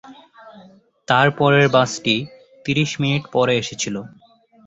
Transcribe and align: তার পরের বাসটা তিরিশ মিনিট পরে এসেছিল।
তার 1.07 1.27
পরের 1.37 1.65
বাসটা 1.75 2.15
তিরিশ 2.65 2.91
মিনিট 3.01 3.23
পরে 3.35 3.53
এসেছিল। 3.61 3.95